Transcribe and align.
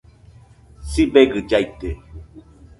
Sibegɨ 0.91 1.39
llaite 1.49 1.89